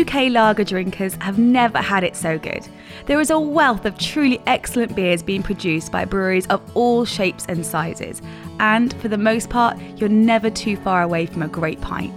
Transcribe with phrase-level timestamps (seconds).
[0.00, 2.66] UK lager drinkers have never had it so good.
[3.06, 7.46] There is a wealth of truly excellent beers being produced by breweries of all shapes
[7.48, 8.22] and sizes,
[8.60, 12.14] and for the most part, you're never too far away from a great pint.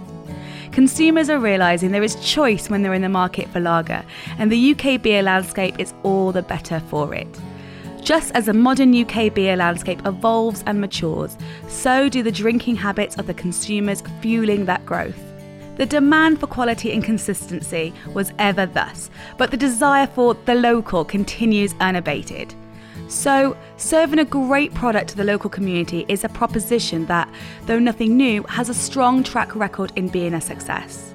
[0.70, 4.04] Consumers are realising there is choice when they're in the market for lager,
[4.38, 7.28] and the UK beer landscape is all the better for it.
[8.02, 11.36] Just as the modern UK beer landscape evolves and matures,
[11.68, 15.31] so do the drinking habits of the consumers fueling that growth.
[15.76, 21.04] The demand for quality and consistency was ever thus, but the desire for the local
[21.04, 22.54] continues unabated.
[23.08, 27.28] So, serving a great product to the local community is a proposition that,
[27.66, 31.12] though nothing new, has a strong track record in being a success.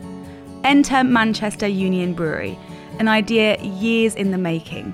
[0.64, 2.58] Enter Manchester Union Brewery,
[3.00, 4.94] an idea years in the making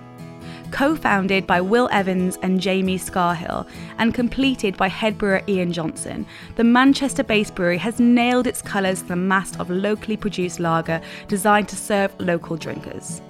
[0.74, 3.68] co founded by Will Evans and Jamie Scahill,
[4.00, 9.04] and completed by head brewer Ian Johnson, the Manchester based brewery has nailed its colours
[9.04, 13.22] to the mast of locally produced lager designed to serve local drinkers.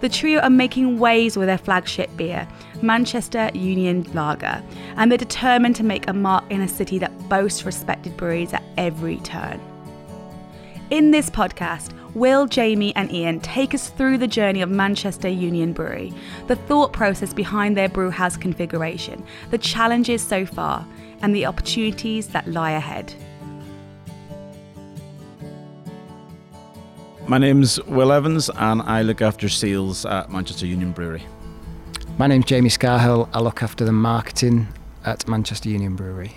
[0.00, 2.46] The trio are making waves with their flagship beer,
[2.82, 4.62] Manchester Union Lager,
[4.96, 8.62] and they're determined to make a mark in a city that boasts respected breweries at
[8.76, 9.58] every turn.
[10.90, 15.72] In this podcast, Will, Jamie, and Ian take us through the journey of Manchester Union
[15.72, 16.12] Brewery,
[16.46, 20.86] the thought process behind their brewhouse configuration, the challenges so far,
[21.22, 23.12] and the opportunities that lie ahead.
[27.26, 31.26] My name's Will Evans, and I look after sales at Manchester Union Brewery.
[32.16, 33.28] My name's Jamie Scahill.
[33.32, 34.68] I look after the marketing
[35.04, 36.36] at Manchester Union Brewery.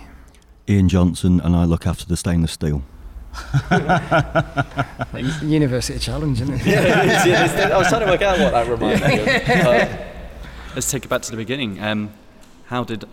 [0.68, 2.82] Ian Johnson, and I look after the stainless steel.
[5.42, 6.66] University challenge, isn't it?
[6.66, 9.28] yeah, it's, it's, I was trying to work out what that reminded me of.
[10.68, 11.82] Uh, let's take it back to the beginning.
[11.82, 12.12] Um,
[12.66, 13.04] how did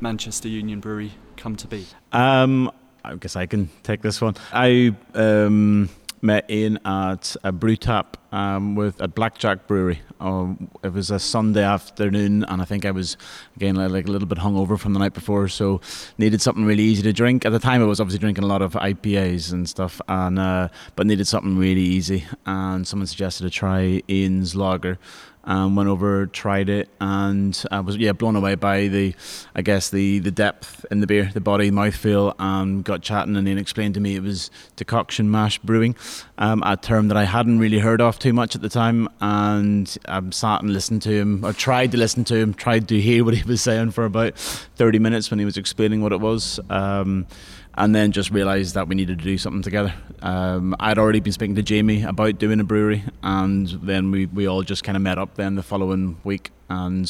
[0.00, 1.86] Manchester Union Brewery come to be?
[2.12, 2.70] Um,
[3.04, 4.34] I guess I can take this one.
[4.52, 5.88] I um,
[6.22, 10.00] met Ian at a brew tap um, with at Blackjack Brewery.
[10.20, 13.16] Um, it was a Sunday afternoon, and I think I was
[13.56, 15.80] again like a little bit hungover from the night before, so
[16.18, 17.44] needed something really easy to drink.
[17.44, 20.68] At the time, I was obviously drinking a lot of IPAs and stuff, and uh,
[20.94, 22.24] but needed something really easy.
[22.46, 24.98] And someone suggested to try Ian's Lager,
[25.44, 29.14] um, went over, tried it, and I was yeah blown away by the,
[29.54, 32.34] I guess the the depth in the beer, the body, mouthfeel.
[32.38, 35.96] and got chatting, and then explained to me it was decoction mash brewing,
[36.38, 39.08] um, a term that I hadn't really heard of too much at the time.
[39.20, 43.00] And I sat and listened to him, or tried to listen to him, tried to
[43.00, 46.20] hear what he was saying for about thirty minutes when he was explaining what it
[46.20, 46.60] was.
[46.70, 47.26] Um,
[47.74, 49.94] and then just realised that we needed to do something together.
[50.20, 54.46] Um, I'd already been speaking to Jamie about doing a brewery, and then we, we
[54.46, 57.06] all just kind of met up then the following week, and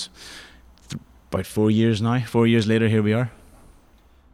[0.88, 3.30] th- about four years now, four years later, here we are.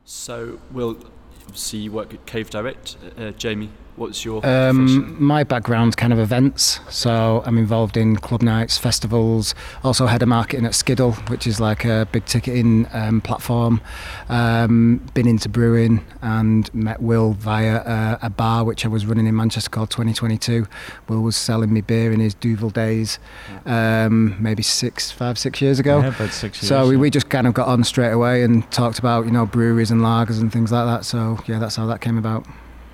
[0.05, 0.99] So, Will,
[1.47, 3.71] obviously you work at Cave Direct, uh, Jamie.
[3.99, 6.79] What's your um, my background kind of events.
[6.89, 11.59] So I'm involved in club nights festivals also head of marketing at Skiddle which is
[11.59, 13.81] like a big ticketing um, platform.
[14.29, 19.27] Um, been into brewing and met Will via a, a, bar which I was running
[19.27, 20.69] in Manchester called 2022
[21.09, 23.19] Will was selling me beer in his Duvel days
[23.67, 26.01] um, maybe six five six years ago.
[26.03, 28.71] Yeah, about six years, so we, we just kind of got on straight away and
[28.71, 31.05] talked about you know breweries and lagers and things like that.
[31.05, 32.47] So yeah that's how that came about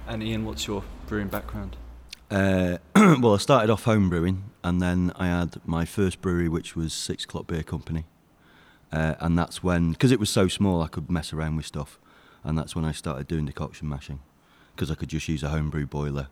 [0.07, 1.77] and Ian what's your brewing background?
[2.31, 6.75] Uh, well, I started off home brewing, and then I had my first brewery, which
[6.75, 8.07] was Six O'clock Beer Company,
[8.93, 11.99] uh, and that's when, because it was so small, I could mess around with stuff,
[12.43, 14.21] and that's when I started doing decoction mashing,
[14.75, 16.29] because I could just use a homebrew boiler,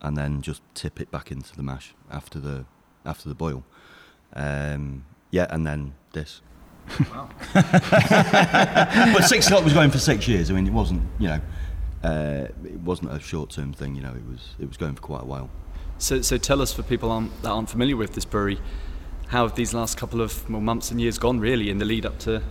[0.00, 2.64] and then just tip it back into the mash after the
[3.04, 3.64] after the boil.
[4.34, 6.40] Um, yeah, and then this.
[7.12, 7.28] Wow.
[7.54, 10.50] but Six O'clock was going for six years.
[10.50, 11.40] I mean, it wasn't, you know
[12.02, 13.94] uh, it wasn't a short-term thing.
[13.94, 15.50] You know, it was it was going for quite a while.
[15.98, 18.58] So, so tell us for people aren't, that aren't familiar with this brewery,
[19.28, 22.04] how have these last couple of well, months and years gone really in the lead
[22.04, 22.42] up to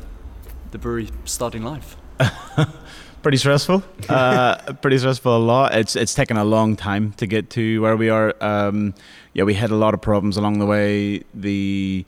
[0.72, 1.96] the brewery starting life?
[3.22, 3.84] pretty stressful.
[4.10, 5.76] uh, pretty stressful a lot.
[5.76, 8.36] It's it's taken a long time to get to where we are.
[8.42, 8.94] Um,
[9.34, 11.24] yeah, we had a lot of problems along the way.
[11.34, 12.06] The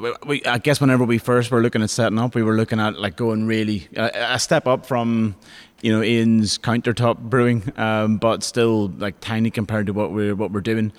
[0.00, 2.80] we, we, I guess whenever we first were looking at setting up, we were looking
[2.80, 5.34] at like going really uh, a step up from
[5.82, 10.52] you know Ian's countertop brewing, um, but still like tiny compared to what we're what
[10.52, 10.92] we're doing.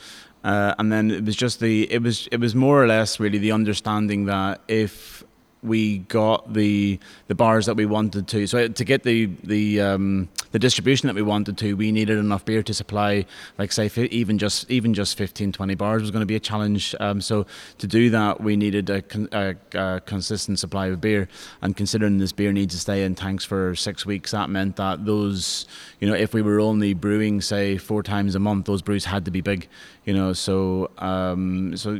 [0.43, 3.37] Uh, and then it was just the it was it was more or less really
[3.37, 5.22] the understanding that if
[5.63, 10.29] we got the the bars that we wanted to, so to get the the um,
[10.53, 13.25] the distribution that we wanted to, we needed enough beer to supply,
[13.57, 16.93] like say, even just even just 15, 20 bars was going to be a challenge.
[16.99, 17.47] Um, so
[17.79, 21.27] to do that, we needed a, con- a, a, consistent supply of beer.
[21.63, 25.05] And considering this beer needs to stay in tanks for six weeks, that meant that
[25.05, 25.65] those,
[25.99, 29.25] you know, if we were only brewing say four times a month, those brews had
[29.25, 29.67] to be big.
[30.05, 31.99] You know, so um, so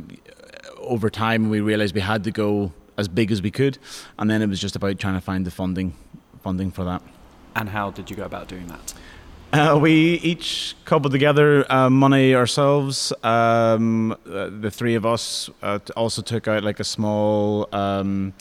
[0.78, 3.78] over time we realized we had to go as big as we could,
[4.18, 5.94] and then it was just about trying to find the funding
[6.42, 7.02] funding for that.
[7.56, 8.94] And how did you go about doing that?
[9.52, 13.12] Uh, we each cobbled together uh, money ourselves.
[13.22, 18.34] Um, uh, the three of us uh, also took out like a small um,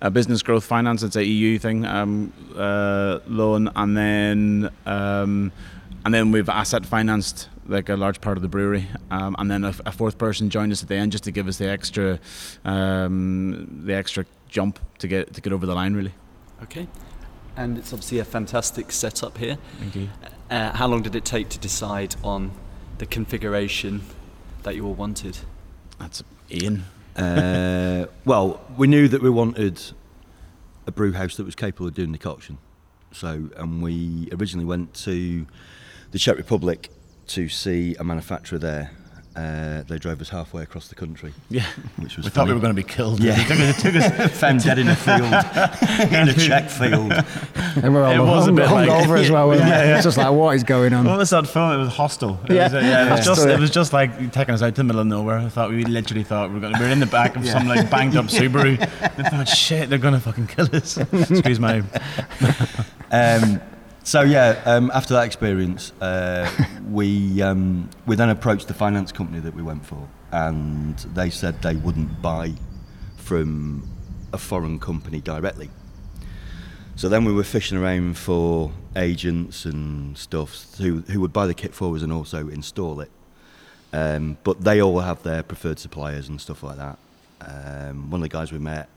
[0.00, 1.02] a business growth finance.
[1.02, 5.50] It's a EU thing um, uh, loan, and then um,
[6.04, 9.64] and then we've asset financed like a large part of the brewery, um, and then
[9.64, 12.18] a, a, fourth person joined us at the end just to give us the extra,
[12.64, 16.12] um, the extra jump to get to get over the line, really.
[16.62, 16.86] Okay,
[17.56, 19.58] and it's obviously a fantastic setup here.
[19.78, 20.08] Thank you.
[20.50, 22.52] Uh, how long did it take to decide on
[22.98, 24.02] the configuration
[24.64, 25.38] that you all wanted?
[25.98, 26.84] That's Ian.
[27.16, 29.80] Uh, well, we knew that we wanted
[30.86, 32.58] a brew house that was capable of doing decoction.
[33.12, 35.46] So, and we originally went to
[36.10, 36.90] the Czech Republic
[37.34, 38.90] to see a manufacturer there.
[39.34, 41.32] Uh, they drove us halfway across the country.
[41.48, 41.64] Yeah,
[41.96, 42.34] which was we funny.
[42.34, 43.18] thought we were going to be killed.
[43.18, 45.22] Yeah, they took us, took found dead in a field,
[46.12, 47.12] in a Czech field.
[47.82, 49.48] And we're all It was a hung, bit hung like- over as well.
[49.48, 49.72] wasn't it?
[49.86, 51.06] It's just like what is going on?
[51.06, 51.72] What was that film?
[51.72, 52.38] It was Hostel.
[52.44, 52.64] It Yeah.
[52.64, 54.80] was, uh, yeah, it was Hostel, just it was just like taking us out to
[54.80, 55.38] the middle of nowhere.
[55.38, 56.74] I thought we literally thought we were going.
[56.74, 58.78] To, we were in the back of some like banged up Subaru.
[58.82, 60.98] I thought, shit, they're going to fucking kill us.
[60.98, 61.82] Excuse my.
[63.10, 63.60] Um,
[64.04, 66.50] so yeah, um, after that experience, uh,
[66.90, 71.62] we um, we then approached the finance company that we went for, and they said
[71.62, 72.52] they wouldn't buy
[73.16, 73.88] from
[74.32, 75.70] a foreign company directly.
[76.96, 81.54] So then we were fishing around for agents and stuff who who would buy the
[81.54, 83.10] kit for us and also install it.
[83.92, 86.98] Um, but they all have their preferred suppliers and stuff like that.
[87.40, 88.88] Um, one of the guys we met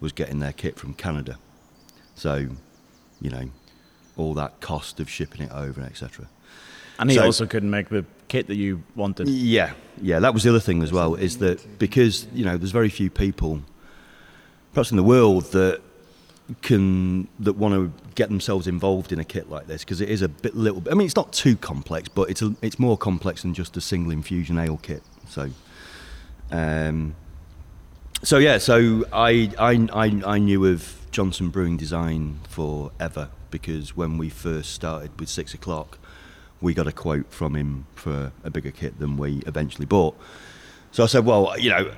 [0.00, 1.38] was getting their kit from Canada,
[2.14, 2.48] so
[3.20, 3.50] you know
[4.18, 6.26] all that cost of shipping it over, etc.
[6.98, 9.28] And he So- also couldn't make the kit that you wanted.
[9.28, 9.72] Yeah,
[10.02, 11.14] yeah, that was the other thing as well.
[11.14, 13.62] Is that because you know there's very few people,
[14.74, 15.80] perhaps in the world that
[16.62, 20.22] can that want to get themselves involved in a kit like this because it is
[20.22, 20.82] a bit little.
[20.90, 23.80] I mean, it's not too complex, but it's a, it's more complex than just a
[23.80, 25.02] single infusion ale kit.
[25.28, 25.50] So,
[26.50, 27.14] um,
[28.22, 34.18] so yeah, so I I I, I knew of Johnson Brewing Design forever because when
[34.18, 35.98] we first started with six o'clock,
[36.60, 40.16] we got a quote from him for a bigger kit than we eventually bought.
[40.90, 41.92] So I said, well, you know,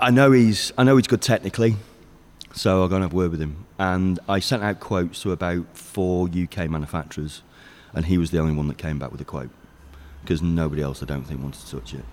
[0.00, 1.76] I know he's I know he's good technically,
[2.54, 3.66] so I'll go and have a word with him.
[3.78, 7.42] And I sent out quotes to about four UK manufacturers,
[7.92, 9.50] and he was the only one that came back with a quote
[10.22, 12.04] because nobody else, I don't think, wanted to touch it.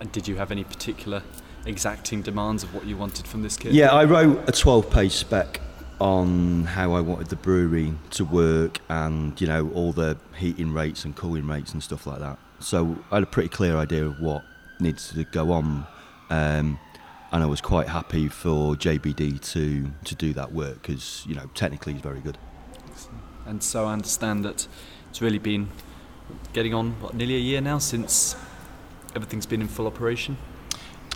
[0.00, 1.22] And did you have any particular
[1.64, 3.72] exacting demands of what you wanted from this kit?
[3.72, 5.60] Yeah, I wrote a 12 page spec
[6.02, 11.04] on how I wanted the brewery to work and, you know, all the heating rates
[11.04, 12.40] and cooling rates and stuff like that.
[12.58, 14.42] So I had a pretty clear idea of what
[14.80, 15.86] needs to go on.
[16.28, 16.80] Um,
[17.30, 21.48] and I was quite happy for JBD to, to do that work because, you know,
[21.54, 22.36] technically he's very good.
[23.46, 24.66] And so I understand that
[25.08, 25.68] it's really been
[26.52, 28.34] getting on what, nearly a year now since
[29.14, 30.36] everything's been in full operation.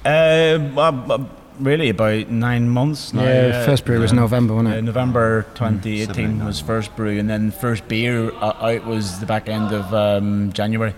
[0.05, 1.25] Uh, well, uh,
[1.59, 3.23] really, about nine months now.
[3.25, 4.83] Yeah, uh, first brew was uh, November, wasn't Uh, it?
[4.83, 9.49] November 2018 eight, was first brew, and then first beer uh, out was the back
[9.49, 10.95] end of um, January.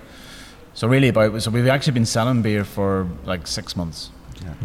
[0.74, 4.10] So really, about so we've actually been selling beer for like six months.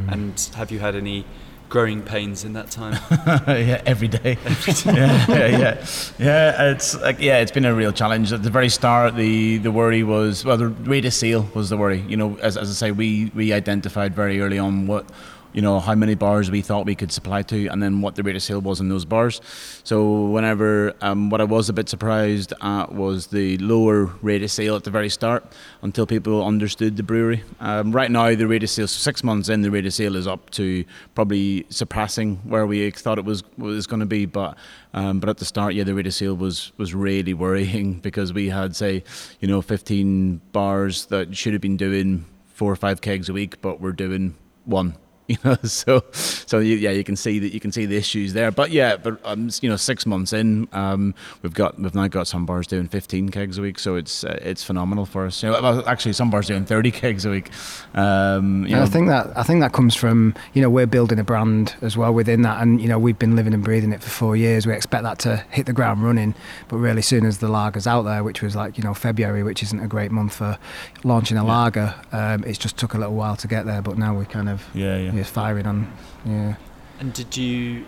[0.07, 1.25] And have you had any
[1.69, 2.93] growing pains in that time?
[3.47, 4.37] yeah, every day.
[4.85, 5.85] yeah, yeah, yeah,
[6.19, 6.71] yeah.
[6.71, 8.31] It's like yeah, it's been a real challenge.
[8.31, 11.77] At the very start, the the worry was well, the rate of sale was the
[11.77, 12.01] worry.
[12.07, 15.05] You know, as, as I say, we we identified very early on what.
[15.53, 18.23] You know how many bars we thought we could supply to, and then what the
[18.23, 19.39] rate of sale was in those bars.
[19.83, 24.49] So whenever, um, what I was a bit surprised at was the lower rate of
[24.49, 25.45] sale at the very start,
[25.83, 27.43] until people understood the brewery.
[27.59, 30.27] Um, right now, the rate of sale, six months in, the rate of sale is
[30.27, 30.83] up to
[31.13, 34.25] probably surpassing where we thought it was was going to be.
[34.25, 34.57] But
[34.93, 38.33] um, but at the start, yeah, the rate of sale was was really worrying because
[38.33, 39.03] we had say,
[39.39, 43.61] you know, 15 bars that should have been doing four or five kegs a week,
[43.61, 44.95] but we're doing one.
[45.33, 48.33] You know, so so you, yeah, you can see that you can see the issues
[48.33, 48.51] there.
[48.51, 52.27] But yeah, but um, you know, six months in, um, we've got we've now got
[52.27, 55.41] some bars doing 15 kegs a week, so it's uh, it's phenomenal for us.
[55.41, 57.51] You know, well, actually, some bars doing 30 kegs a week.
[57.93, 61.19] Um, you know, I think that I think that comes from you know we're building
[61.19, 64.03] a brand as well within that, and you know we've been living and breathing it
[64.03, 64.67] for four years.
[64.67, 66.35] We expect that to hit the ground running,
[66.67, 69.63] but really soon as the lager's out there, which was like you know February, which
[69.63, 70.57] isn't a great month for
[71.05, 71.49] launching a yeah.
[71.49, 73.81] lager, um, it's just took a little while to get there.
[73.81, 75.12] But now we're kind of yeah, yeah.
[75.17, 75.91] It's firing on.
[76.25, 76.55] Yeah.
[76.99, 77.85] And did you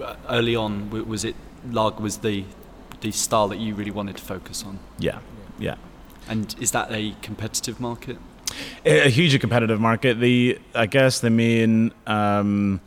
[0.00, 1.36] uh, early on was it
[1.70, 2.44] lager was the
[3.00, 4.78] the style that you really wanted to focus on?
[4.98, 5.20] Yeah.
[5.58, 5.76] Yeah.
[6.28, 8.18] And is that a competitive market?
[8.84, 10.20] A, a huge competitive market.
[10.20, 12.80] The I guess the main um,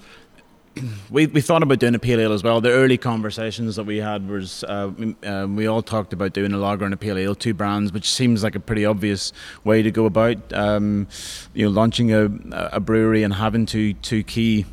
[1.09, 2.61] we, we thought about doing a pale ale as well.
[2.61, 4.91] The early conversations that we had was uh,
[5.23, 8.09] um, we all talked about doing a lager and a pale ale, two brands, which
[8.09, 10.37] seems like a pretty obvious way to go about.
[10.53, 11.07] Um,
[11.53, 12.29] you know, launching a,
[12.73, 14.65] a brewery and having two two key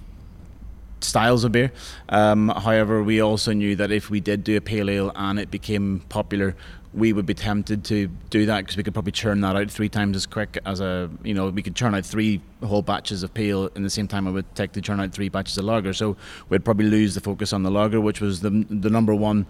[1.00, 1.72] styles of beer.
[2.08, 5.50] Um, however, we also knew that if we did do a pale ale and it
[5.50, 6.54] became popular,
[6.92, 9.88] we would be tempted to do that because we could probably churn that out three
[9.88, 13.32] times as quick as a you know we could churn out three whole batches of
[13.32, 15.92] pale in the same time I would take to churn out three batches of lager
[15.92, 16.16] so
[16.48, 19.46] we'd probably lose the focus on the lager which was the the number one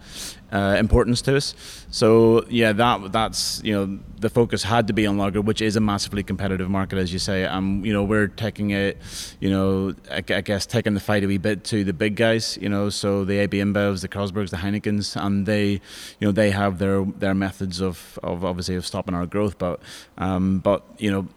[0.51, 1.55] uh, importance to us
[1.89, 5.75] so yeah that that's you know the focus had to be on lager which is
[5.75, 8.97] a massively competitive market as you say and you know we're taking it
[9.39, 12.57] you know I, I guess taking the fight a wee bit to the big guys
[12.61, 15.71] you know so the AB InBevs the Carlsbergs the Heinekens and they
[16.19, 19.57] you know they have their their their methods of, of obviously of stopping our growth.
[19.57, 19.79] But
[20.17, 21.27] um, but you know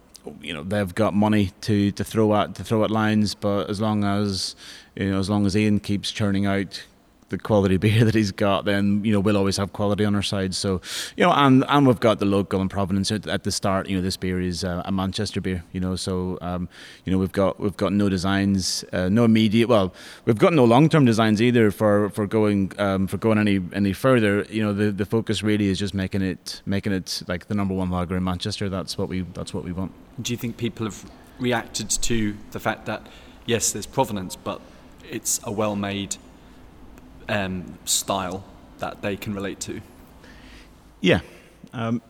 [0.41, 3.35] you know they've got money to, to throw at to throw at lines.
[3.35, 4.55] But as long as
[4.95, 6.83] you know as long as Ian keeps churning out
[7.29, 10.21] the quality beer that he's got, then you know we'll always have quality on our
[10.21, 10.53] side.
[10.53, 10.81] So
[11.15, 13.89] you know, and and we've got the local and provenance at, at the start.
[13.89, 15.63] You know, this beer is uh, a Manchester beer.
[15.71, 16.69] You know, so um,
[17.03, 19.67] you know we've got we've got no designs, uh, no immediate.
[19.67, 19.93] Well,
[20.25, 23.93] we've got no long term designs either for for going um, for going any any
[23.93, 24.45] further.
[24.49, 27.73] You know, the the focus really is just making it making it like the number
[27.73, 28.69] one lager in Manchester.
[28.69, 29.91] That's what we that's what we want.
[30.21, 31.03] Do you think people have
[31.39, 33.05] reacted to the fact that
[33.45, 34.61] yes, there's provenance, but
[35.09, 36.17] it's a well made
[37.29, 38.43] um, style
[38.79, 39.81] that they can relate to?
[41.01, 41.21] Yeah.
[41.73, 42.01] Um,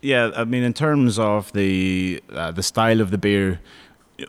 [0.00, 3.60] yeah, I mean, in terms of the uh, the style of the beer,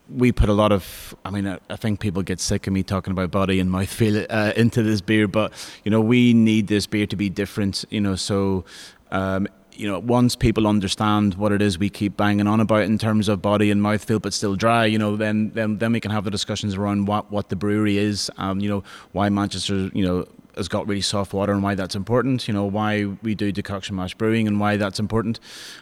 [0.07, 1.15] we put a lot of.
[1.25, 4.27] I mean, I, I, think people get sick of me talking about body and mouthfeel
[4.29, 5.51] uh, into this beer, but
[5.83, 7.85] you know, we need this beer to be different.
[7.89, 8.65] You know, so
[9.09, 12.97] um, you know, once people understand what it is we keep banging on about in
[12.97, 16.11] terms of body and mouthfeel, but still dry, you know, then then then we can
[16.11, 20.05] have the discussions around what what the brewery is, um, you know, why Manchester, you
[20.05, 20.25] know,
[20.55, 22.47] has got really soft water and why that's important.
[22.47, 25.39] You know, why we do decoction mash brewing and why that's important,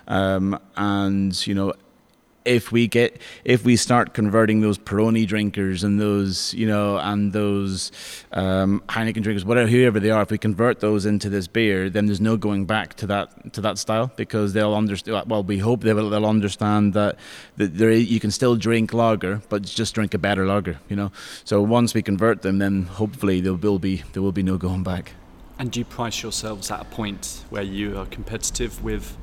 [0.08, 1.74] um, and you know
[2.46, 7.34] if we get if we start converting those Peroni drinkers and those you know and
[7.34, 7.92] those
[8.32, 12.06] um, Heineken drinkers, whatever whoever they are, if we convert those into this beer, then
[12.06, 15.30] there's no going back to that to that style because they'll understand.
[15.30, 17.18] Well, we hope they will, they'll understand that
[17.58, 20.80] that there you can still drink lager, but just drink a better lager.
[20.90, 21.12] You know,
[21.44, 24.84] so once we convert them, then hopefully there will be there will be no going
[24.84, 25.14] back.
[25.60, 29.16] And do you price yourselves at a point where you are competitive with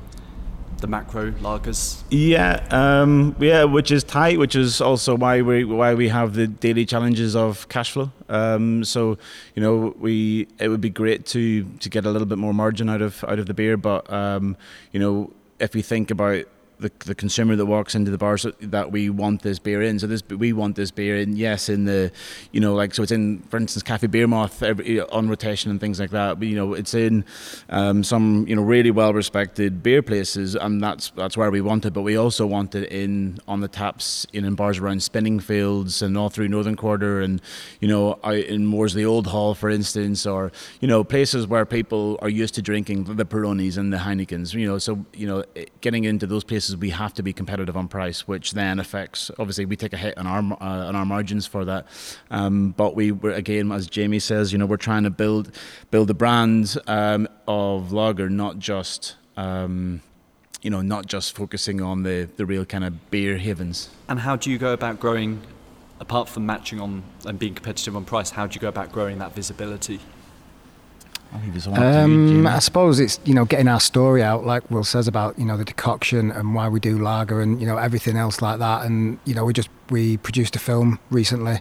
[0.79, 2.01] the macro lagers?
[2.09, 6.47] Yeah, um, yeah, which is tight, which is also why we why we have the
[6.47, 8.11] daily challenges of cash flow.
[8.27, 9.17] Um, so
[9.55, 12.89] you know, we it would be great to to get a little bit more margin
[12.89, 14.57] out of out of the beer, but um,
[14.91, 16.45] you know, if we think about
[16.79, 19.99] the, the consumer that walks into the bars that we want this beer in.
[19.99, 21.35] So this we want this beer in.
[21.35, 22.11] Yes, in the
[22.51, 25.99] you know like so it's in for instance Cafe Beermoth every, on rotation and things
[25.99, 26.39] like that.
[26.39, 27.25] But you know it's in
[27.69, 31.85] um, some you know really well respected beer places, and that's that's where we want
[31.85, 31.91] it.
[31.91, 36.17] But we also want it in on the taps in, in bars around Spinningfields and
[36.17, 37.41] all through Northern Quarter, and
[37.81, 42.17] you know out in Worsley Old Hall for instance, or you know places where people
[42.21, 44.53] are used to drinking the Peronis and the Heinekens.
[44.53, 45.43] You know so you know
[45.81, 49.31] getting into those places we have to be competitive on price, which then affects.
[49.39, 51.87] Obviously, we take a hit on our uh, on our margins for that.
[52.31, 55.55] Um, but we were again, as Jamie says, you know, we're trying to build
[55.91, 59.15] build a brand um, of lager, not just.
[59.37, 60.01] Um,
[60.61, 63.89] you know, not just focusing on the, the real kind of beer havens.
[64.09, 65.41] And how do you go about growing,
[66.01, 69.19] apart from matching on and being competitive on price, how do you go about growing
[69.19, 70.01] that visibility?
[71.67, 75.45] Um, I suppose it's you know getting our story out, like Will says about you
[75.45, 78.85] know the decoction and why we do lager and you know everything else like that.
[78.85, 81.59] And you know we just we produced a film recently,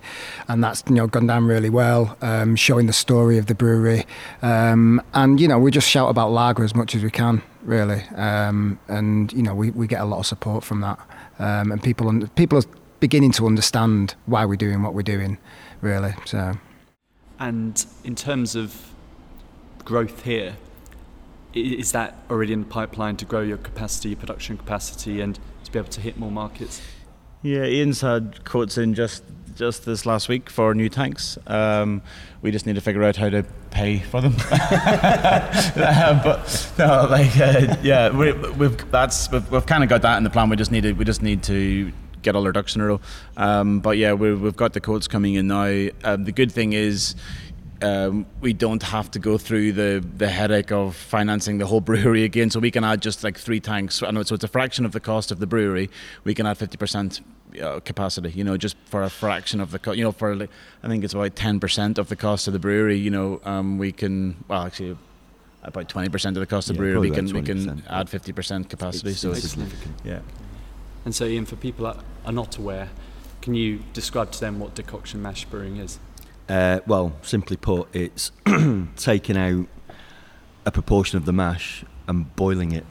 [0.49, 4.07] and that's you know gone down really well, um, showing the story of the brewery.
[4.41, 8.03] Um, and you know we just shout about lager as much as we can, really.
[8.15, 10.99] Um, and you know we, we get a lot of support from that,
[11.39, 12.69] um, and people people are
[13.01, 15.39] beginning to understand why we're doing what we're doing,
[15.83, 16.15] really.
[16.25, 16.59] So.
[17.41, 18.89] And in terms of
[19.89, 20.59] growth here,
[21.55, 25.73] is that already in the pipeline to grow your capacity, your production capacity, and to
[25.73, 26.83] be able to hit more markets?
[27.43, 31.39] Yeah, Ian's had quotes in just just this last week for new tanks.
[31.47, 32.03] Um,
[32.43, 34.37] we just need to figure out how to pay for them.
[34.53, 40.19] uh, but no, like uh, yeah, we, have that's we've, we've kind of got that
[40.19, 40.51] in the plan.
[40.51, 43.01] We just need to we just need to get all our ducks in a row.
[43.39, 45.89] Um, but yeah, we have got the quotes coming in now.
[46.05, 47.15] Um, the good thing is.
[47.81, 52.25] Um, we don't have to go through the, the headache of financing the whole brewery
[52.25, 52.51] again.
[52.51, 54.03] So we can add just like three tanks.
[54.03, 55.89] I know so it's a fraction of the cost of the brewery.
[56.25, 57.21] We can add 50%
[57.63, 59.97] uh, capacity, you know, just for a fraction of the, cost.
[59.97, 60.51] you know, for like,
[60.83, 63.93] I think it's about 10% of the cost of the brewery, you know, um, we
[63.93, 64.97] can, well, actually,
[65.63, 68.69] about 20% of the cost of the yeah, brewery, we can, we can add 50%
[68.69, 69.11] capacity.
[69.11, 69.95] It's, so it's significant.
[70.05, 70.21] Yeah.
[71.05, 72.91] And so, Ian, for people that are not aware,
[73.41, 75.99] can you describe to them what decoction mash brewing is?
[76.49, 78.33] Uh, well, simply put, it's
[78.97, 79.67] taking out
[80.65, 82.87] a proportion of the mash and boiling it.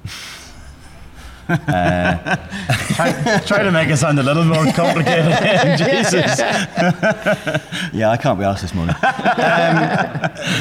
[1.49, 2.35] Uh,
[2.93, 5.77] try, try, to make it sound a little more complicated.
[5.77, 6.39] Jesus.
[7.93, 8.95] yeah, I can't be asked this morning.
[8.95, 9.01] Um,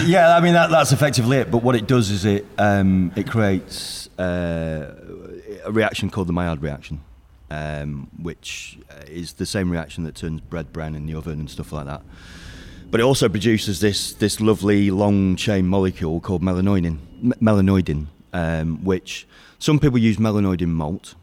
[0.07, 1.51] yeah, I mean that, that's effectively it.
[1.51, 4.95] But what it does is it um, it creates uh,
[5.65, 7.01] a reaction called the Maillard reaction,
[7.51, 11.73] um, which is the same reaction that turns bread brown in the oven and stuff
[11.73, 12.03] like that.
[12.97, 19.29] But it also produces this this lovely long chain molecule called melanoidin, melanoidin, um, which
[19.59, 21.15] some people use melanoidin malt.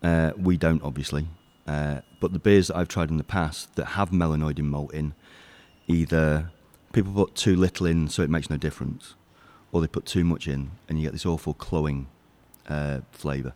[0.00, 1.26] Uh, we don't, obviously.
[1.66, 5.14] Uh, but the beers that I've tried in the past that have melanoidin malt in,
[5.88, 6.52] either
[6.92, 9.16] people put too little in so it makes no difference,
[9.72, 12.06] or they put too much in and you get this awful cloying
[12.68, 13.54] uh, flavour.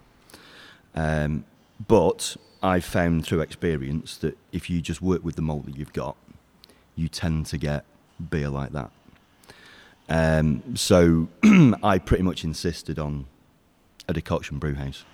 [0.96, 1.44] Um,
[1.86, 5.92] but I've found through experience that if you just work with the malt that you've
[5.92, 6.16] got,
[6.96, 7.84] you tend to get
[8.30, 8.90] beer like that.
[10.08, 11.28] Um, so
[11.82, 13.26] I pretty much insisted on
[14.08, 15.04] a decoction brewhouse.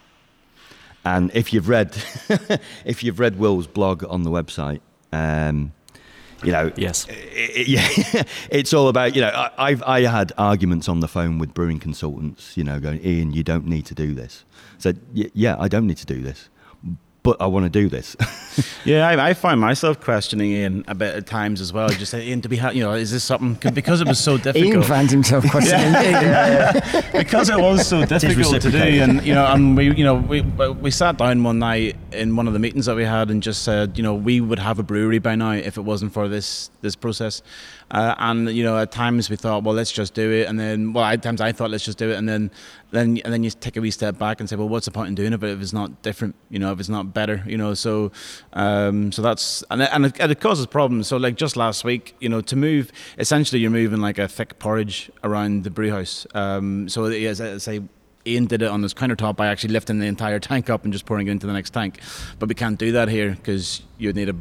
[1.05, 1.97] And if you've read,
[2.85, 4.81] if you've read Will's blog on the website,
[5.13, 5.73] um,
[6.43, 9.29] you know, yes, it, yeah, it's all about you know.
[9.29, 13.33] I, I've I had arguments on the phone with brewing consultants, you know, going, Ian,
[13.33, 14.45] you don't need to do this.
[14.77, 16.49] I said, yeah, I don't need to do this
[17.27, 18.15] but I want to do this.
[18.85, 21.89] yeah, I, I, find myself questioning Ian a bit at times as well.
[21.89, 24.67] Just Ian, to be, you know, is this something because it was so difficult?
[24.67, 29.35] Ian finds himself questioning yeah, yeah, because it was so difficult to do, and you
[29.35, 32.59] know, and we, you know, we we sat down one night in one of the
[32.59, 35.35] meetings that we had and just said, you know, we would have a brewery by
[35.35, 37.43] now if it wasn't for this this process.
[37.91, 40.93] Uh, and you know, at times we thought, well, let's just do it, and then,
[40.93, 42.51] well, at times I thought, let's just do it, and then,
[42.91, 45.09] then, and then you take a wee step back and say, well, what's the point
[45.09, 45.39] in doing it?
[45.39, 48.11] But if it's not different, you know, if it's not better, you know, so,
[48.53, 51.09] um, so that's, and it, and it, it causes problems.
[51.09, 54.59] So, like just last week, you know, to move, essentially, you're moving like a thick
[54.59, 56.27] porridge around the brew house.
[56.35, 57.83] Um, so, as I say,
[58.27, 61.07] Ian did it on his countertop by actually lifting the entire tank up and just
[61.07, 62.01] pouring it into the next tank.
[62.39, 64.37] But we can't do that here because you would need a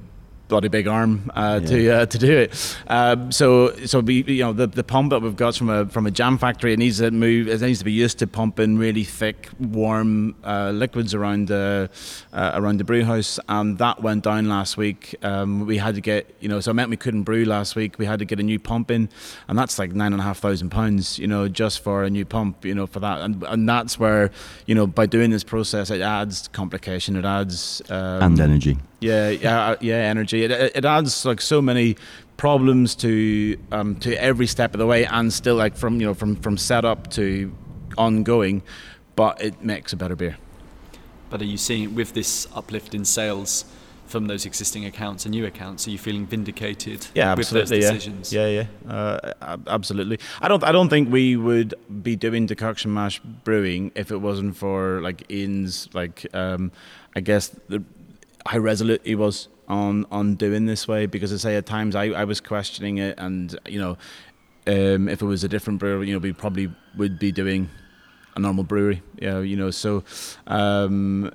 [0.47, 1.67] bloody big arm uh, yeah.
[1.67, 2.77] to uh, to do it.
[2.87, 6.05] Um, so so we, you know the, the pump that we've got from a from
[6.05, 9.03] a jam factory it needs to move it needs to be used to pumping really
[9.03, 11.89] thick warm uh, liquids around the
[12.33, 15.15] uh, around the brew house and that went down last week.
[15.23, 17.97] Um, we had to get you know so it meant we couldn't brew last week.
[17.97, 19.09] We had to get a new pump in
[19.47, 22.25] and that's like nine and a half thousand pounds you know just for a new
[22.25, 24.31] pump you know for that and and that's where
[24.65, 29.29] you know by doing this process it adds complication it adds um, and energy yeah,
[29.29, 29.95] yeah, yeah.
[29.95, 30.43] Energy.
[30.43, 31.97] It, it adds like so many
[32.37, 36.13] problems to um, to every step of the way, and still like from you know
[36.13, 37.53] from from setup to
[37.97, 38.61] ongoing,
[39.15, 40.37] but it makes a better beer.
[41.29, 43.65] But are you seeing with this uplift in sales?
[44.05, 45.87] from those existing accounts and new accounts?
[45.87, 48.33] Are you feeling vindicated yeah, absolutely, with those decisions?
[48.33, 48.93] Yeah, yeah, yeah.
[49.41, 50.19] Uh, absolutely.
[50.41, 50.63] I don't.
[50.63, 55.29] I don't think we would be doing decoction mash brewing if it wasn't for like
[55.31, 56.25] Ian's like.
[56.33, 56.71] Um,
[57.17, 57.81] I guess the
[58.45, 61.05] how resolute he was on on doing this way.
[61.05, 63.97] Because I say at times I, I was questioning it and you know
[64.67, 67.69] um, if it was a different brewery you know we probably would be doing
[68.35, 69.01] a normal brewery.
[69.19, 70.03] Yeah you know so
[70.47, 71.31] um,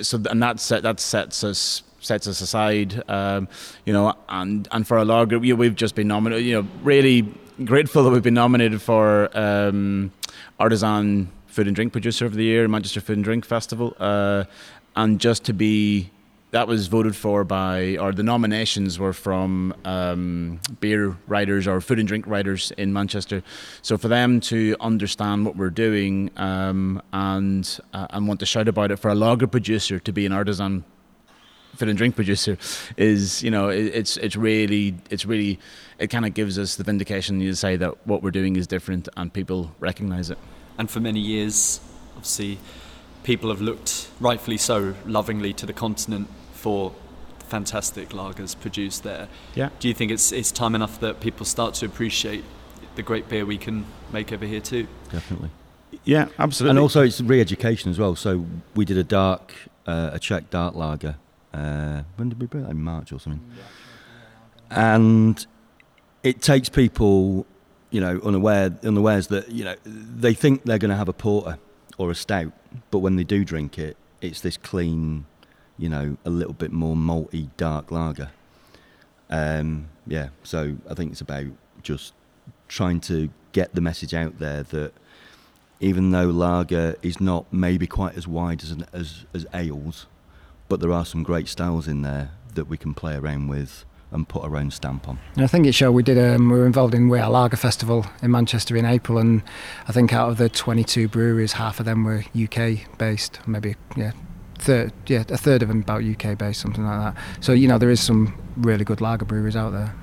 [0.00, 3.48] so and that set that sets us sets us aside um,
[3.84, 7.32] you know and and for a lager we, we've just been nominated you know really
[7.64, 10.10] grateful that we've been nominated for um,
[10.58, 14.44] artisan food and drink producer of the year Manchester Food and Drink Festival uh,
[14.96, 16.10] and just to be
[16.52, 21.98] that was voted for by, or the nominations were from um, beer writers or food
[21.98, 23.42] and drink writers in Manchester.
[23.80, 28.68] So for them to understand what we're doing um, and uh, and want to shout
[28.68, 30.84] about it, for a lager producer to be an artisan
[31.74, 32.58] food and drink producer
[32.98, 35.58] is you know it, it's it's really it's really
[35.98, 39.08] it kind of gives us the vindication to say that what we're doing is different
[39.16, 40.36] and people recognize it.
[40.76, 41.80] And for many years,
[42.14, 42.58] obviously,
[43.22, 46.28] people have looked rightfully so lovingly to the continent
[46.62, 46.92] for
[47.48, 49.28] fantastic lagers produced there.
[49.54, 49.70] Yeah.
[49.80, 52.44] Do you think it's it's time enough that people start to appreciate
[52.94, 54.86] the great beer we can make over here too?
[55.10, 55.50] Definitely.
[56.04, 56.70] Yeah, absolutely.
[56.70, 58.16] And also, it's re-education as well.
[58.16, 59.52] So we did a dark,
[59.86, 61.16] uh, a Czech dark lager.
[61.52, 62.70] Uh, when did we brew that?
[62.70, 63.44] In March or something.
[64.70, 65.46] And
[66.22, 67.44] it takes people,
[67.90, 71.58] you know, unaware, unawares that you know they think they're going to have a porter
[71.98, 72.52] or a stout,
[72.90, 75.26] but when they do drink it, it's this clean,
[75.78, 78.30] you know, a little bit more malty dark lager.
[79.30, 81.46] Um, yeah, so I think it's about
[81.82, 82.12] just
[82.68, 84.92] trying to get the message out there that
[85.80, 90.06] even though lager is not maybe quite as wide as, an, as as ales,
[90.68, 94.28] but there are some great styles in there that we can play around with and
[94.28, 95.18] put our own stamp on.
[95.34, 96.18] And I think it showed we did.
[96.18, 99.42] Um, we were involved in We Are Lager Festival in Manchester in April, and
[99.88, 103.40] I think out of the 22 breweries, half of them were UK based.
[103.46, 104.12] Maybe yeah,
[104.62, 107.22] third yeah, a third of them about UK based, something like that.
[107.40, 109.94] So you know there is some really good lager breweries out there.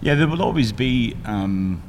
[0.00, 1.82] Yeah, there will always be um,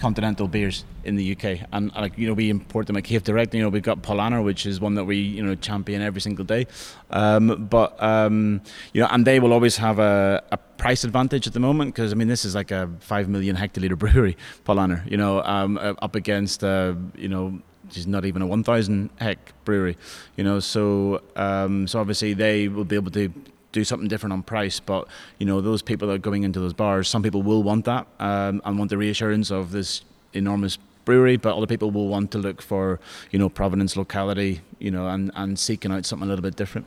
[0.00, 3.54] continental beers in the UK, and like you know, we import them at Cave Direct.
[3.54, 6.44] You know, we've got Paulaner, which is one that we you know champion every single
[6.44, 6.66] day.
[7.10, 8.60] Um, but um,
[8.92, 12.12] you know, and they will always have a, a price advantage at the moment because
[12.12, 15.08] I mean, this is like a five million hectoliter brewery, Paulaner.
[15.10, 17.60] You know, um, up against uh, you know.
[17.90, 19.96] Just not even a 1,000 hec brewery,
[20.36, 20.60] you know.
[20.60, 23.32] So, um, so obviously they will be able to
[23.72, 24.80] do something different on price.
[24.80, 27.84] But you know, those people that are going into those bars, some people will want
[27.84, 32.30] that um, and want the reassurance of this enormous brewery, but other people will want
[32.32, 33.00] to look for
[33.30, 36.86] you know provenance, locality, you know, and and seeking out something a little bit different.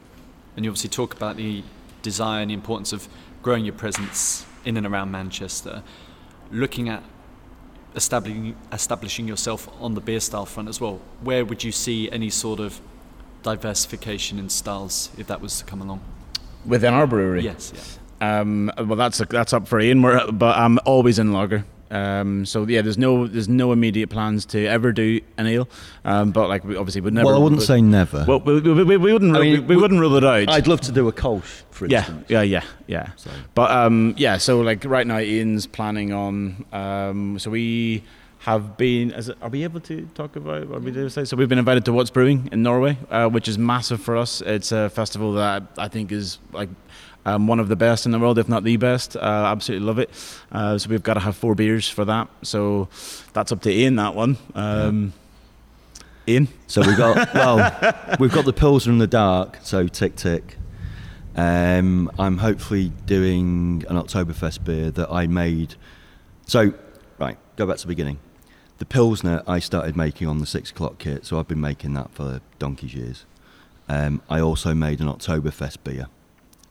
[0.55, 1.63] And you obviously talk about the
[2.01, 3.07] desire and the importance of
[3.41, 5.83] growing your presence in and around Manchester,
[6.51, 7.03] looking at
[7.95, 10.99] establishing establishing yourself on the beer style front as well.
[11.21, 12.82] Where would you see any sort of
[13.43, 16.01] diversification in styles if that was to come along?
[16.65, 18.39] Within our brewery, Yes, yeah.
[18.39, 20.01] Um, well, that's that's up for Ian.
[20.01, 21.65] We're, but I'm always in lager.
[21.93, 25.67] Um, so yeah, there's no there's no immediate plans to ever do an ale.
[26.03, 27.27] Um, but like we obviously would never.
[27.27, 28.25] well, I wouldn't would- say never.
[28.27, 29.36] Well, we, we, we, we wouldn't.
[29.36, 30.49] I we, mean, we wouldn't rule it out.
[30.49, 32.25] I'd love to do a Kolsch, for yeah, instance.
[32.29, 33.10] yeah, yeah, yeah.
[33.15, 33.29] So.
[33.53, 36.65] But um, yeah, so like right now, Ian's planning on.
[36.73, 38.03] Um, so we
[38.39, 39.12] have been.
[39.12, 41.25] Is it, are we able to talk about what we say?
[41.25, 44.41] So we've been invited to What's Brewing in Norway, uh, which is massive for us.
[44.41, 46.69] It's a festival that I think is like.
[47.25, 49.15] Um, one of the best in the world, if not the best.
[49.15, 50.09] Uh, absolutely love it.
[50.51, 52.27] Uh, so we've got to have four beers for that.
[52.41, 52.89] So
[53.33, 53.95] that's up to Ian.
[53.95, 54.38] That one.
[54.55, 55.13] Um,
[56.27, 56.47] Ian.
[56.67, 59.59] So we've got well, we've got the Pilsner in the dark.
[59.62, 60.57] So tick tick.
[61.36, 65.75] Um, I'm hopefully doing an Oktoberfest beer that I made.
[66.45, 66.73] So
[67.17, 68.19] right, go back to the beginning.
[68.79, 72.12] The Pilsner I started making on the six o'clock kit, so I've been making that
[72.12, 73.25] for donkey's years.
[73.88, 76.07] Um, I also made an Oktoberfest beer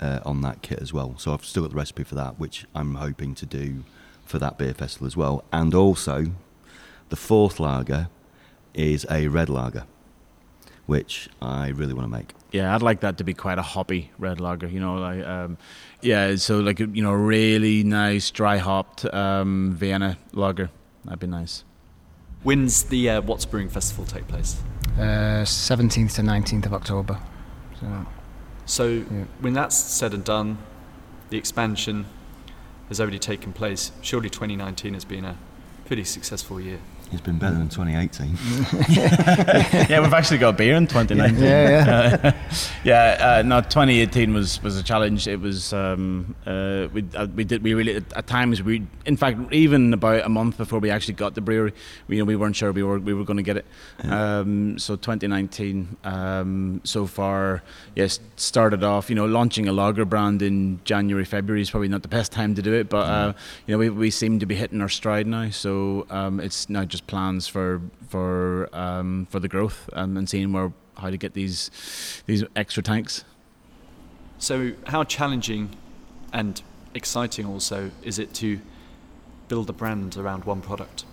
[0.02, 2.66] uh, on that kit as well, so I've still got the recipe for that, which
[2.74, 3.84] I'm hoping to do
[4.24, 5.44] for that beer festival as well.
[5.52, 6.32] And also,
[7.08, 8.08] the fourth lager
[8.74, 9.84] is a red lager,
[10.86, 12.32] which I really want to make.
[12.50, 14.66] Yeah, I'd like that to be quite a hoppy red lager.
[14.66, 15.56] You know, like um,
[16.00, 20.70] yeah, so like you know, really nice dry hopped um, Vienna lager.
[21.04, 21.64] That'd be nice.
[22.42, 24.60] When's the uh, What's Brewing Festival take place?
[24.98, 27.18] Uh, 17th to 19th of October.
[27.80, 27.86] So,
[28.72, 29.24] So Yeah.
[29.40, 30.56] when that's said and done,
[31.28, 32.06] the expansion
[32.88, 33.92] has already taken place.
[34.00, 35.36] Surely 2019 has been a
[35.84, 36.78] pretty successful year.
[37.12, 38.38] It's been better than 2018.
[39.90, 41.44] yeah, we've actually got beer in 2019.
[41.44, 42.34] yeah, yeah.
[42.84, 45.28] yeah, uh, no, 2018 was, was a challenge.
[45.28, 49.52] It was um, uh, we uh, we did we really at times we in fact
[49.52, 51.74] even about a month before we actually got the brewery,
[52.08, 53.66] we, you know we weren't sure we were we were going to get it.
[54.04, 57.62] Um, so 2019 um, so far,
[57.94, 62.00] yes, started off you know launching a lager brand in January February is probably not
[62.00, 63.32] the best time to do it, but uh,
[63.66, 65.50] you know we, we seem to be hitting our stride now.
[65.50, 70.52] So um, it's now just plans for for um, for the growth um, and seeing
[70.52, 71.70] where how to get these
[72.26, 73.24] these extra tanks.
[74.38, 75.76] So how challenging
[76.32, 76.60] and
[76.94, 78.60] exciting also is it to
[79.48, 81.04] build a brand around one product?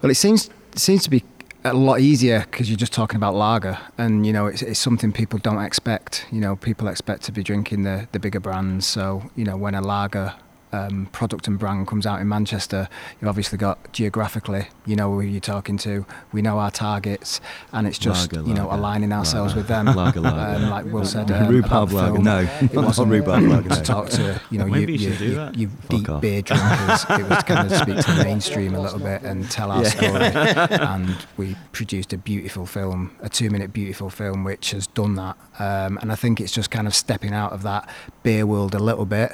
[0.00, 1.24] Well, it seems it seems to be
[1.64, 5.12] a lot easier because you're just talking about lager, and you know it's, it's something
[5.12, 6.26] people don't expect.
[6.32, 8.86] You know, people expect to be drinking the the bigger brands.
[8.86, 10.34] So you know, when a lager
[10.72, 12.88] um, product and brand comes out in Manchester,
[13.20, 17.40] you've obviously got geographically, you know who you're talking to, we know our targets,
[17.72, 19.60] and it's just Lager, you know lager, aligning ourselves lager.
[19.60, 19.86] with them.
[19.96, 20.64] Lager, lager.
[20.64, 22.12] Um, like Will said, um, about rhubarb the lager.
[22.14, 23.68] film, No, it wasn't rhubarb lager.
[23.68, 25.54] to talk to you know you, you you, you, that.
[25.56, 26.20] you Fuck deep off.
[26.22, 27.04] beer drinkers.
[27.10, 29.84] it was to kind of speak to the mainstream a little bit and tell our
[29.84, 30.22] story.
[30.24, 35.36] And we produced a beautiful film, a two-minute beautiful film, which has done that.
[35.58, 37.88] Um, and I think it's just kind of stepping out of that
[38.22, 39.32] beer world a little bit.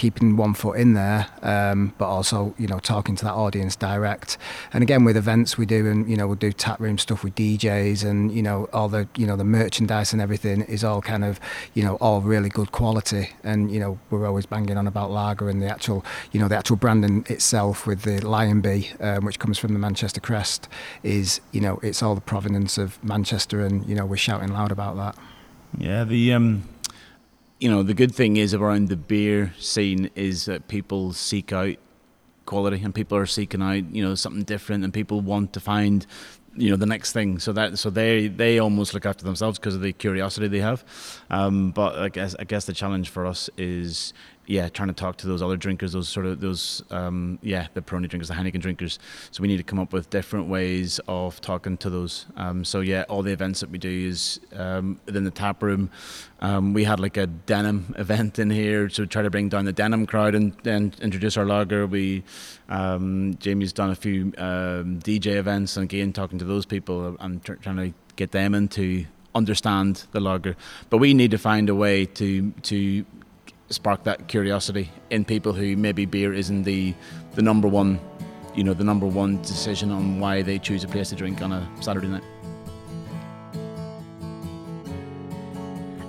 [0.00, 4.38] Keeping one foot in there, um, but also you know talking to that audience direct.
[4.72, 7.34] And again with events we do, and you know we'll do tap room stuff with
[7.34, 11.22] DJs, and you know all the you know the merchandise and everything is all kind
[11.22, 11.38] of
[11.74, 13.28] you know all really good quality.
[13.44, 16.56] And you know we're always banging on about lager and the actual you know the
[16.56, 20.66] actual branding itself with the Lion Bee, um, which comes from the Manchester crest,
[21.02, 24.72] is you know it's all the provenance of Manchester, and you know we're shouting loud
[24.72, 25.14] about that.
[25.76, 26.64] Yeah, the um,
[27.60, 31.76] you know, the good thing is around the beer scene is that people seek out
[32.46, 36.04] quality and people are seeking out you know something different and people want to find
[36.56, 37.38] you know the next thing.
[37.38, 40.84] So that so they they almost look after themselves because of the curiosity they have.
[41.28, 44.14] Um, but I guess I guess the challenge for us is
[44.50, 47.80] yeah trying to talk to those other drinkers those sort of those um, yeah the
[47.80, 48.98] Peroni drinkers the Heineken drinkers
[49.30, 52.80] so we need to come up with different ways of talking to those um, so
[52.80, 55.88] yeah all the events that we do is um, within the tap room
[56.40, 59.72] um, we had like a denim event in here to try to bring down the
[59.72, 61.86] denim crowd and then introduce our lager.
[61.86, 62.24] We
[62.68, 67.44] um, Jamie's done a few um, DJ events and again talking to those people and
[67.44, 70.56] tr- trying to get them into understand the lager.
[70.88, 73.04] But we need to find a way to to
[73.70, 76.94] spark that curiosity in people who maybe beer isn't the
[77.34, 78.00] the number one
[78.54, 81.52] you know the number one decision on why they choose a place to drink on
[81.52, 82.24] a Saturday night.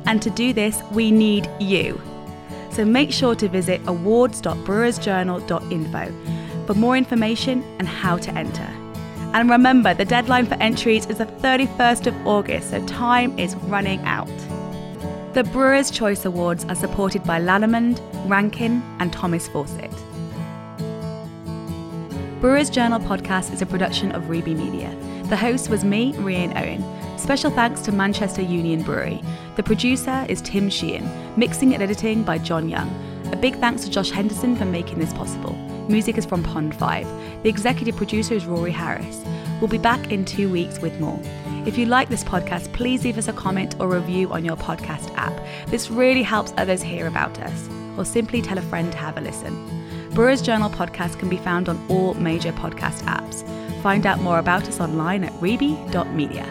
[0.06, 2.00] And to do this, we need you.
[2.72, 8.68] So make sure to visit awards.brewersjournal.info for more information and how to enter.
[9.34, 14.04] And remember, the deadline for entries is the 31st of August, so time is running
[14.06, 14.28] out.
[15.34, 19.92] The Brewers' Choice Awards are supported by Lallemand, Rankin, and Thomas Fawcett.
[22.42, 24.90] Brewers Journal podcast is a production of Reby Media.
[25.30, 26.84] The host was me, Rian Owen.
[27.20, 29.22] Special thanks to Manchester Union Brewery.
[29.58, 32.90] The producer is Tim Sheehan, mixing and editing by John Young.
[33.32, 35.54] A big thanks to Josh Henderson for making this possible.
[35.88, 37.44] Music is from Pond 5.
[37.44, 39.24] The executive producer is Rory Harris.
[39.62, 41.20] We'll be back in two weeks with more.
[41.68, 45.16] If you like this podcast, please leave us a comment or review on your podcast
[45.16, 45.40] app.
[45.68, 47.70] This really helps others hear about us.
[48.00, 49.79] Or simply tell a friend to have a listen.
[50.12, 53.44] Brewers Journal podcast can be found on all major podcast apps.
[53.82, 56.46] Find out more about us online at reby.media.